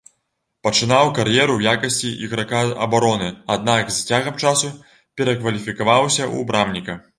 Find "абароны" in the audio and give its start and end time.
2.87-3.29